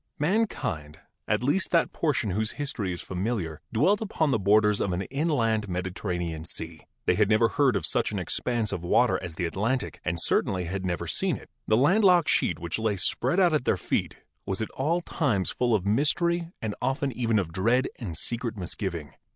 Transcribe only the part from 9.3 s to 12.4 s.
the Atlantic and certainly had never seen it. The land locked